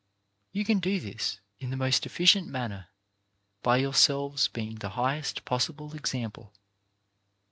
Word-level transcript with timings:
You 0.51 0.65
can 0.65 0.79
do 0.79 0.99
this 0.99 1.39
in 1.59 1.69
the 1.69 1.77
most 1.77 2.07
efficient 2.07 2.47
manner 2.47 2.87
by 3.61 3.77
your 3.77 3.93
selves 3.93 4.47
being 4.47 4.77
the 4.77 4.89
highest 4.97 5.45
possible 5.45 5.95
example. 5.95 6.53